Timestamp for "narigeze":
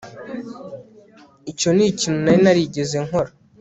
2.43-2.97